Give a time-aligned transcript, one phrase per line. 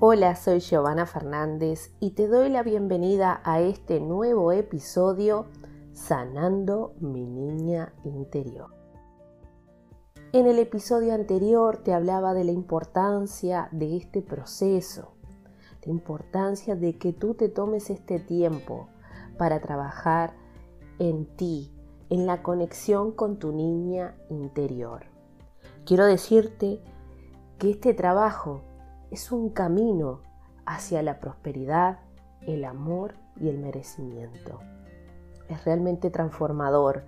[0.00, 5.46] Hola, soy Giovanna Fernández y te doy la bienvenida a este nuevo episodio
[5.92, 8.72] Sanando mi niña interior.
[10.30, 15.14] En el episodio anterior te hablaba de la importancia de este proceso,
[15.84, 18.86] la importancia de que tú te tomes este tiempo
[19.36, 20.32] para trabajar
[21.00, 21.72] en ti,
[22.08, 25.06] en la conexión con tu niña interior.
[25.84, 26.80] Quiero decirte
[27.58, 28.62] que este trabajo
[29.10, 30.20] es un camino
[30.66, 32.00] hacia la prosperidad,
[32.42, 34.60] el amor y el merecimiento.
[35.48, 37.04] Es realmente transformador.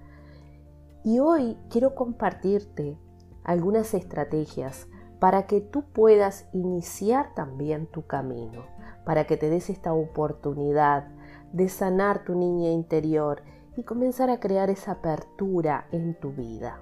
[1.05, 2.99] Y hoy quiero compartirte
[3.45, 4.87] algunas estrategias
[5.19, 8.65] para que tú puedas iniciar también tu camino,
[9.05, 11.09] para que te des esta oportunidad
[11.53, 13.43] de sanar tu niña interior
[13.77, 16.81] y comenzar a crear esa apertura en tu vida.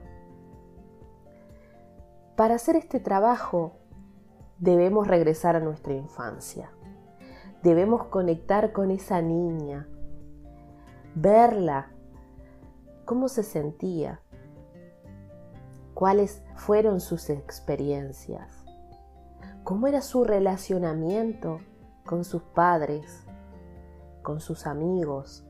[2.37, 3.73] Para hacer este trabajo
[4.59, 6.71] debemos regresar a nuestra infancia.
[7.63, 9.89] Debemos conectar con esa niña,
[11.15, 11.91] verla,
[13.05, 14.21] cómo se sentía,
[15.95, 18.65] cuáles fueron sus experiencias,
[19.65, 21.59] cómo era su relacionamiento
[22.07, 23.25] con sus padres,
[24.23, 25.45] con sus amigos,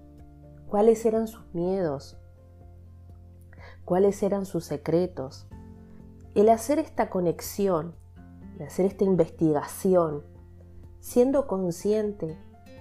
[0.68, 2.18] cuáles eran sus miedos,
[3.84, 5.46] cuáles eran sus secretos.
[6.34, 7.97] El hacer esta conexión
[8.58, 10.24] de hacer esta investigación,
[10.98, 12.36] siendo consciente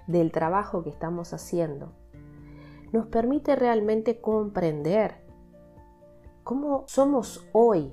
[0.08, 1.94] del trabajo que estamos haciendo,
[2.92, 5.24] nos permite realmente comprender
[6.44, 7.92] cómo somos hoy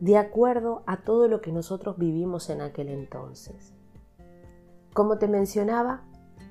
[0.00, 3.74] de acuerdo a todo lo que nosotros vivimos en aquel entonces.
[4.94, 6.04] Como te mencionaba,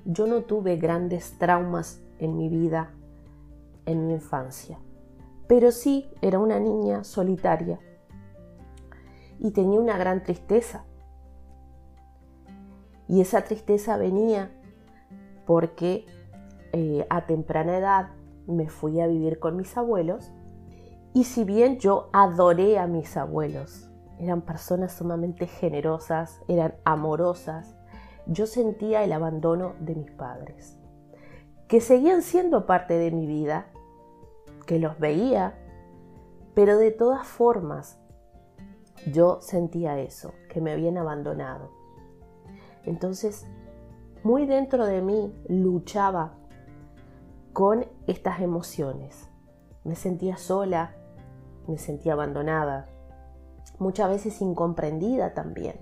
[0.04, 2.92] yo no tuve grandes traumas en mi vida,
[3.86, 4.78] en mi infancia,
[5.46, 7.80] pero sí era una niña solitaria
[9.38, 10.84] y tenía una gran tristeza.
[13.06, 14.50] Y esa tristeza venía
[15.46, 16.06] porque
[16.72, 18.08] eh, a temprana edad
[18.46, 20.30] me fui a vivir con mis abuelos
[21.14, 27.76] y si bien yo adoré a mis abuelos, eran personas sumamente generosas, eran amorosas,
[28.26, 30.78] yo sentía el abandono de mis padres,
[31.66, 33.66] que seguían siendo parte de mi vida,
[34.66, 35.54] que los veía,
[36.54, 37.98] pero de todas formas
[39.06, 41.70] yo sentía eso, que me habían abandonado.
[42.84, 43.46] Entonces,
[44.22, 46.34] muy dentro de mí luchaba
[47.52, 49.28] con estas emociones.
[49.84, 50.94] Me sentía sola,
[51.66, 52.88] me sentía abandonada,
[53.78, 55.76] muchas veces incomprendida también.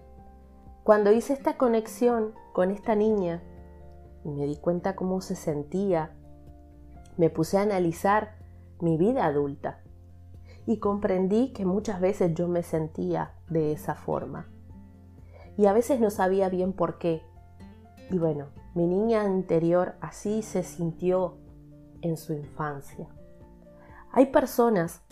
[0.84, 3.42] Cuando hice esta conexión con esta niña
[4.24, 6.14] y me di cuenta cómo se sentía,
[7.16, 8.36] me puse a analizar
[8.80, 9.80] mi vida adulta
[10.66, 14.48] y comprendí que muchas veces yo me sentía de esa forma.
[15.56, 17.22] Y a veces no sabía bien por qué.
[18.10, 21.38] Y bueno, mi niña interior así se sintió
[22.02, 23.08] en su infancia.
[24.12, 25.02] Hay personas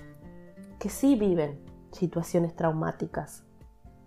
[0.79, 1.61] que sí viven
[1.93, 3.45] situaciones traumáticas,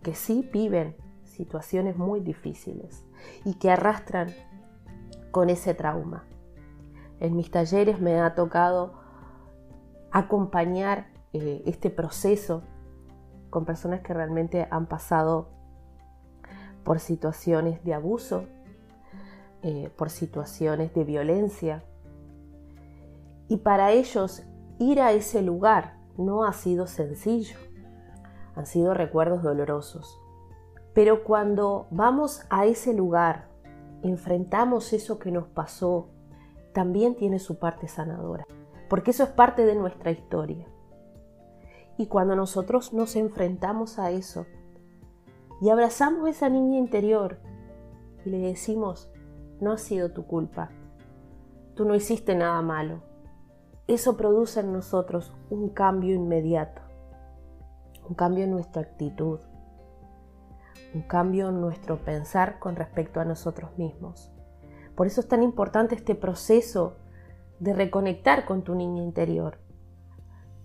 [0.04, 3.06] que sí viven situaciones muy difíciles
[3.46, 4.30] y que arrastran
[5.32, 6.26] con ese trauma.
[7.20, 8.94] En mis talleres me ha tocado
[10.12, 12.64] acompañar eh, este proceso
[13.50, 15.50] con personas que realmente han pasado
[16.84, 18.46] por situaciones de abuso,
[19.62, 21.84] eh, por situaciones de violencia.
[23.50, 24.44] Y para ellos
[24.80, 27.58] ir a ese lugar no ha sido sencillo,
[28.56, 30.20] han sido recuerdos dolorosos.
[30.94, 33.50] Pero cuando vamos a ese lugar,
[34.02, 36.10] enfrentamos eso que nos pasó,
[36.74, 38.46] también tiene su parte sanadora,
[38.90, 40.68] porque eso es parte de nuestra historia.
[41.98, 44.46] Y cuando nosotros nos enfrentamos a eso
[45.62, 47.40] y abrazamos a esa niña interior
[48.24, 49.10] y le decimos,
[49.60, 50.70] no ha sido tu culpa,
[51.74, 53.02] tú no hiciste nada malo,
[53.88, 56.82] eso produce en nosotros un cambio inmediato,
[58.08, 59.40] un cambio en nuestra actitud,
[60.94, 64.32] un cambio en nuestro pensar con respecto a nosotros mismos.
[64.96, 66.98] Por eso es tan importante este proceso
[67.60, 69.60] de reconectar con tu niña interior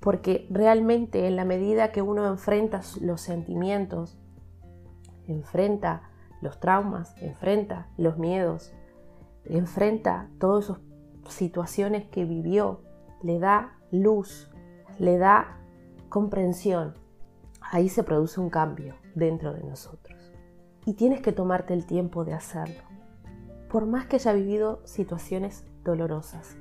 [0.02, 4.18] porque realmente en la medida que uno enfrenta los sentimientos,
[5.28, 6.10] enfrenta
[6.40, 8.74] los traumas, enfrenta los miedos,
[9.44, 10.78] enfrenta todas esas
[11.28, 12.82] situaciones que vivió,
[13.22, 14.50] le da luz,
[14.98, 15.60] le da
[16.08, 16.94] comprensión,
[17.60, 20.32] ahí se produce un cambio dentro de nosotros.
[20.84, 22.82] Y tienes que tomarte el tiempo de hacerlo,
[23.70, 26.56] por más que haya vivido situaciones dolorosas.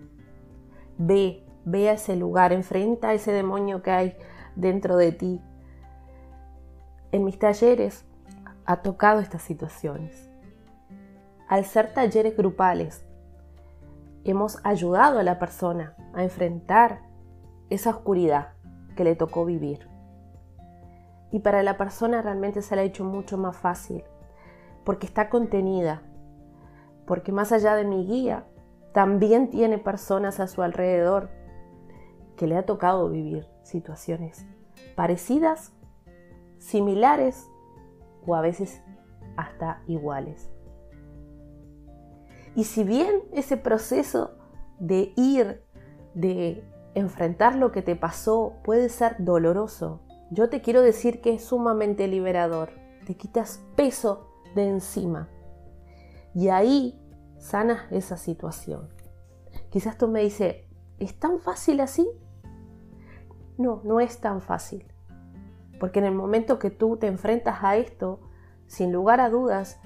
[0.99, 4.17] Ve Ve a ese lugar, enfrenta a ese demonio que hay
[4.55, 5.41] dentro de ti.
[7.11, 8.05] En mis talleres
[8.65, 10.31] ha tocado estas situaciones
[11.51, 13.05] al ser talleres grupales,
[14.23, 17.01] hemos ayudado a la persona a enfrentar
[17.69, 18.53] esa oscuridad
[18.95, 19.85] que le tocó vivir.
[21.29, 24.05] Y para la persona realmente se le ha hecho mucho más fácil,
[24.85, 26.03] porque está contenida,
[27.05, 28.45] porque más allá de mi guía,
[28.93, 31.31] también tiene personas a su alrededor
[32.41, 34.47] que le ha tocado vivir situaciones
[34.95, 35.73] parecidas,
[36.57, 37.47] similares
[38.25, 38.81] o a veces
[39.37, 40.49] hasta iguales.
[42.55, 44.31] Y si bien ese proceso
[44.79, 45.63] de ir,
[46.15, 50.01] de enfrentar lo que te pasó puede ser doloroso,
[50.31, 52.71] yo te quiero decir que es sumamente liberador.
[53.05, 55.29] Te quitas peso de encima.
[56.33, 56.99] Y ahí
[57.37, 58.89] sanas esa situación.
[59.69, 60.55] Quizás tú me dices,
[60.97, 62.09] ¿es tan fácil así?
[63.57, 64.91] No, no es tan fácil.
[65.79, 68.19] Porque en el momento que tú te enfrentas a esto,
[68.67, 69.79] sin lugar a dudas,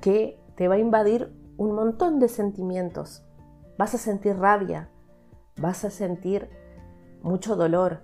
[0.00, 3.24] que te va a invadir un montón de sentimientos.
[3.78, 4.90] Vas a sentir rabia,
[5.60, 6.50] vas a sentir
[7.22, 8.02] mucho dolor.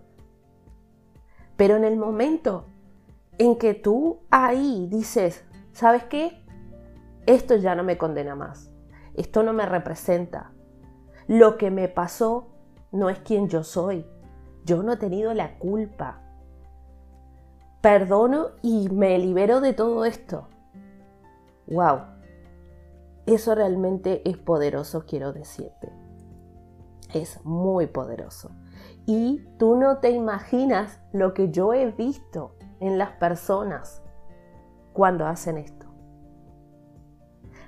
[1.57, 2.67] Pero en el momento
[3.39, 6.45] en que tú ahí dices, ¿sabes qué?
[7.27, 8.73] Esto ya no me condena más.
[9.15, 10.53] Esto no me representa.
[11.29, 12.49] Lo que me pasó
[12.91, 14.07] no es quien yo soy.
[14.65, 16.21] Yo no he tenido la culpa.
[17.81, 20.49] Perdono y me libero de todo esto.
[21.67, 22.01] ¡Wow!
[23.27, 25.93] Eso realmente es poderoso, quiero decirte.
[27.13, 28.51] Es muy poderoso.
[29.07, 34.03] Y tú no te imaginas lo que yo he visto en las personas
[34.93, 35.87] cuando hacen esto.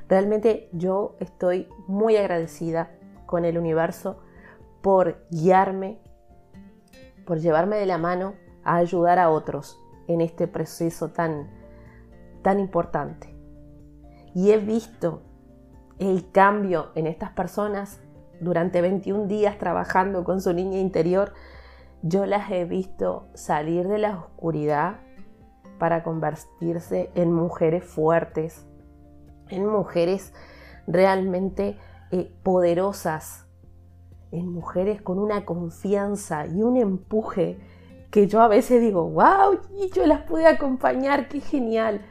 [0.08, 2.90] Realmente yo estoy muy agradecida
[3.26, 4.18] con el universo
[4.82, 6.00] por guiarme,
[7.24, 8.34] por llevarme de la mano
[8.64, 11.50] a ayudar a otros en este proceso tan,
[12.42, 13.34] tan importante.
[14.34, 15.22] Y he visto
[15.98, 18.00] el cambio en estas personas
[18.40, 21.32] durante 21 días trabajando con su niña interior,
[22.02, 25.00] yo las he visto salir de la oscuridad
[25.78, 28.66] para convertirse en mujeres fuertes,
[29.48, 30.32] en mujeres
[30.86, 31.78] realmente
[32.10, 33.43] eh, poderosas,
[34.34, 37.58] en mujeres con una confianza y un empuje
[38.10, 42.02] que yo a veces digo, wow, y yo las pude acompañar, qué genial.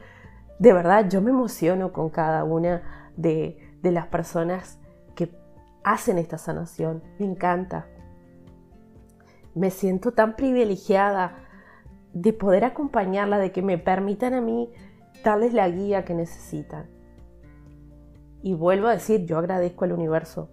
[0.58, 4.78] De verdad, yo me emociono con cada una de, de las personas
[5.14, 5.34] que
[5.82, 7.02] hacen esta sanación.
[7.18, 7.86] Me encanta.
[9.54, 11.36] Me siento tan privilegiada
[12.12, 14.70] de poder acompañarla, de que me permitan a mí
[15.24, 16.86] darles la guía que necesitan.
[18.42, 20.50] Y vuelvo a decir, yo agradezco al universo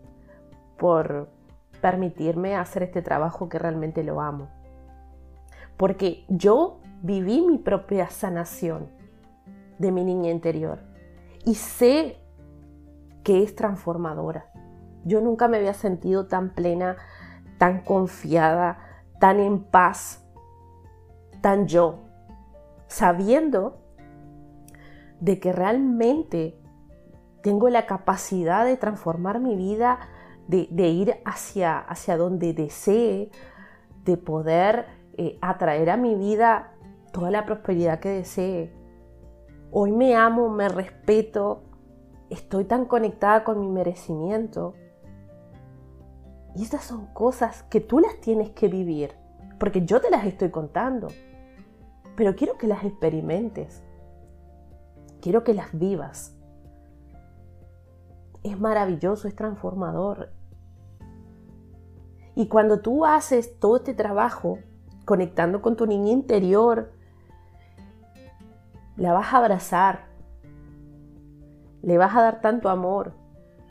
[0.77, 1.29] por
[1.81, 4.49] permitirme hacer este trabajo que realmente lo amo.
[5.77, 8.89] Porque yo viví mi propia sanación
[9.79, 10.79] de mi niña interior
[11.43, 12.19] y sé
[13.23, 14.45] que es transformadora.
[15.03, 16.97] Yo nunca me había sentido tan plena,
[17.57, 18.79] tan confiada,
[19.19, 20.23] tan en paz,
[21.41, 21.99] tan yo,
[22.87, 23.81] sabiendo
[25.19, 26.59] de que realmente
[27.41, 29.99] tengo la capacidad de transformar mi vida,
[30.47, 33.31] de, ir hacia, hacia donde desee,
[34.03, 36.73] de poder eh, atraer a mi vida
[37.11, 38.73] toda la prosperidad que desee.
[39.71, 41.63] Hoy me amo, me respeto,
[42.29, 44.73] estoy tan conectada con mi merecimiento.
[46.55, 49.13] Y estas son cosas que tú las tienes que vivir,
[49.59, 51.07] porque yo te las estoy contando,
[52.17, 53.83] pero quiero que las experimentes,
[55.21, 56.35] quiero que las vivas.
[58.43, 60.31] Es maravilloso, es transformador.
[62.35, 64.59] Y cuando tú haces todo este trabajo,
[65.05, 66.91] conectando con tu niña interior,
[68.95, 70.05] la vas a abrazar,
[71.81, 73.13] le vas a dar tanto amor.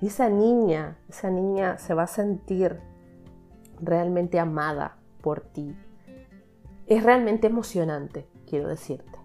[0.00, 2.80] Y esa niña, esa niña se va a sentir
[3.80, 5.76] realmente amada por ti.
[6.86, 9.18] Es realmente emocionante, quiero decirte.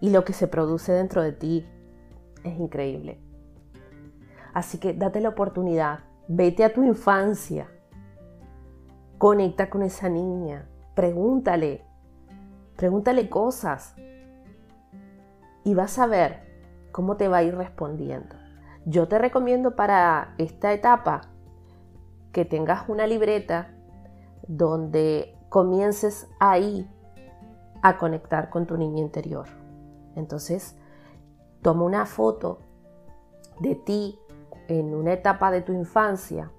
[0.00, 1.66] Y lo que se produce dentro de ti
[2.44, 3.20] es increíble.
[4.54, 7.68] Así que date la oportunidad, vete a tu infancia,
[9.18, 11.84] conecta con esa niña, pregúntale,
[12.76, 13.96] pregúntale cosas
[15.64, 16.44] y vas a ver
[16.92, 18.36] cómo te va a ir respondiendo.
[18.86, 21.22] Yo te recomiendo para esta etapa
[22.30, 23.74] que tengas una libreta
[24.46, 26.88] donde comiences ahí
[27.82, 29.46] a conectar con tu niña interior.
[30.14, 30.76] Entonces,
[31.60, 32.60] toma una foto
[33.60, 34.18] de ti
[34.68, 36.50] en una etapa de tu infancia,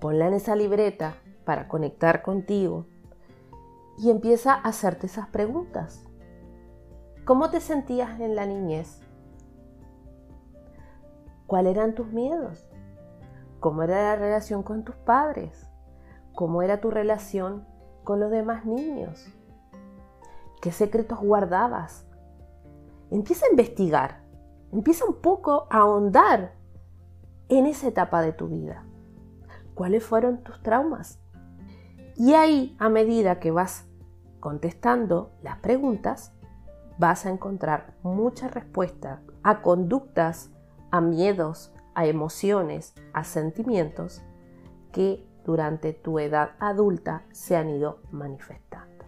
[0.00, 2.86] ponla en esa libreta para conectar contigo
[3.98, 6.04] y empieza a hacerte esas preguntas.
[7.24, 9.00] ¿Cómo te sentías en la niñez?
[11.46, 12.68] ¿Cuáles eran tus miedos?
[13.60, 15.68] ¿Cómo era la relación con tus padres?
[16.34, 17.66] ¿Cómo era tu relación
[18.04, 19.26] con los demás niños?
[20.60, 22.06] ¿Qué secretos guardabas?
[23.10, 24.20] Empieza a investigar,
[24.72, 26.55] empieza un poco a ahondar
[27.48, 28.84] en esa etapa de tu vida.
[29.74, 31.20] ¿Cuáles fueron tus traumas?
[32.16, 33.86] Y ahí, a medida que vas
[34.40, 36.32] contestando las preguntas,
[36.98, 40.50] vas a encontrar muchas respuestas a conductas,
[40.90, 44.22] a miedos, a emociones, a sentimientos
[44.92, 49.04] que durante tu edad adulta se han ido manifestando.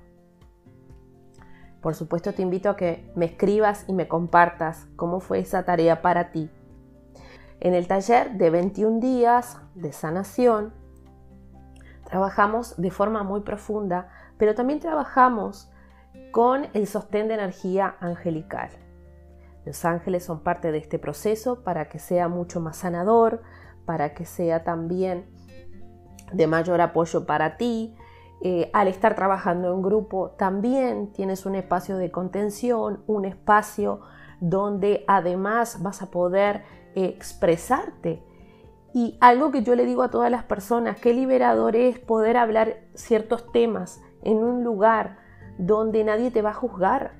[1.80, 6.02] Por supuesto te invito a que me escribas y me compartas cómo fue esa tarea
[6.02, 6.50] para ti.
[7.60, 10.72] En el taller de 21 días de sanación
[12.04, 15.70] trabajamos de forma muy profunda, pero también trabajamos
[16.30, 18.70] con el sostén de energía angelical.
[19.64, 23.42] Los ángeles son parte de este proceso para que sea mucho más sanador,
[23.84, 25.26] para que sea también
[26.32, 27.94] de mayor apoyo para ti.
[28.40, 34.00] Eh, al estar trabajando en grupo también tienes un espacio de contención, un espacio
[34.40, 36.62] donde además vas a poder
[36.94, 38.22] expresarte.
[38.94, 42.78] Y algo que yo le digo a todas las personas, qué liberador es poder hablar
[42.94, 45.18] ciertos temas en un lugar
[45.58, 47.12] donde nadie te va a juzgar,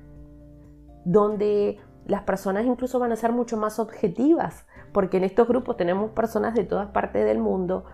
[1.05, 6.11] donde las personas incluso van a ser mucho más objetivas, porque en estos grupos tenemos
[6.11, 7.85] personas de todas partes del mundo,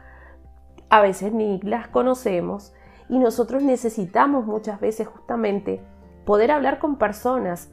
[0.90, 2.74] a veces ni las conocemos,
[3.10, 5.82] y nosotros necesitamos muchas veces justamente
[6.26, 7.72] poder hablar con personas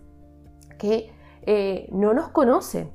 [0.78, 2.90] que eh, no nos conocen,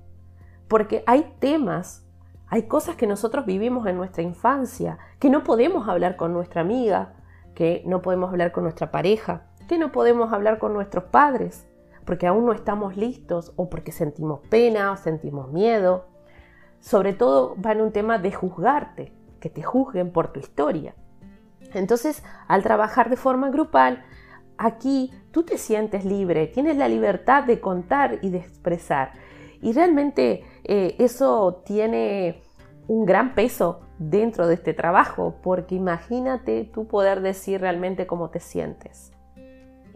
[0.67, 2.05] porque hay temas,
[2.47, 7.13] hay cosas que nosotros vivimos en nuestra infancia, que no podemos hablar con nuestra amiga,
[7.55, 11.67] que no podemos hablar con nuestra pareja, que no podemos hablar con nuestros padres
[12.07, 16.07] porque aún no estamos listos o porque sentimos pena o sentimos miedo.
[16.79, 20.95] Sobre todo va en un tema de juzgarte, que te juzguen por tu historia.
[21.73, 24.05] Entonces, al trabajar de forma grupal,
[24.57, 29.11] aquí tú te sientes libre, tienes la libertad de contar y de expresar.
[29.61, 32.43] Y realmente eh, eso tiene
[32.87, 38.39] un gran peso dentro de este trabajo, porque imagínate tú poder decir realmente cómo te
[38.39, 39.11] sientes.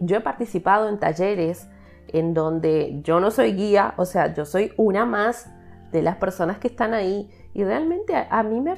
[0.00, 1.68] Yo he participado en talleres
[2.08, 5.50] en donde yo no soy guía, o sea, yo soy una más
[5.92, 8.74] de las personas que están ahí y realmente a, mí me,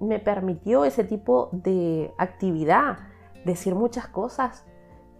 [0.00, 2.98] me permitió ese tipo de actividad,
[3.44, 4.66] decir muchas cosas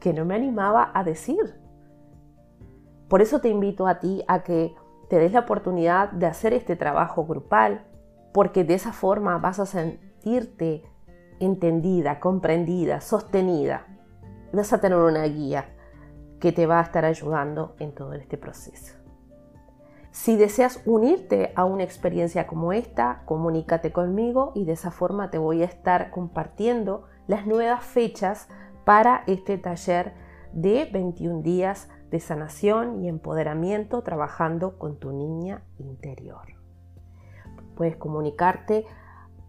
[0.01, 1.61] que no me animaba a decir.
[3.09, 4.75] Por eso te invito a ti a que
[5.09, 7.87] te des la oportunidad de hacer este trabajo grupal,
[8.33, 10.83] porque de esa forma vas a sentirte
[11.39, 13.87] entendida, comprendida, sostenida
[14.57, 15.67] vas a tener una guía
[16.41, 18.95] que te va a estar ayudando en todo este proceso.
[20.11, 25.39] Si deseas unirte a una experiencia como esta, comunícate conmigo y de esa forma te
[25.39, 28.49] voy a estar compartiendo las nuevas fechas
[28.85, 30.15] para este taller
[30.53, 36.55] de 21 días de sanación y empoderamiento trabajando con tu niña interior.
[37.75, 38.87] Puedes comunicarte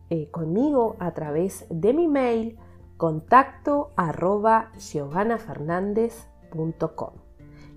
[0.10, 2.58] eh, conmigo a través de mi mail
[2.98, 4.72] contacto arroba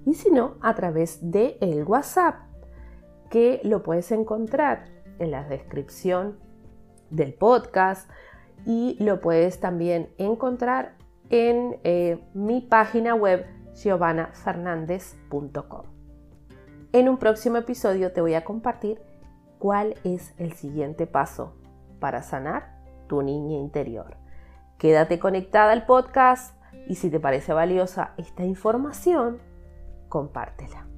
[0.07, 2.37] y si no a través de el WhatsApp
[3.29, 4.87] que lo puedes encontrar
[5.19, 6.39] en la descripción
[7.11, 8.11] del podcast
[8.67, 10.97] y lo puedes también encontrar
[11.29, 13.47] en eh, mi página web
[16.93, 19.01] En un próximo episodio te voy a compartir
[19.59, 21.55] cuál es el siguiente paso
[22.01, 24.17] para sanar tu niña interior.
[24.79, 26.57] Quédate conectada al podcast
[26.89, 29.39] y si te parece valiosa esta información,
[30.09, 30.90] compártela.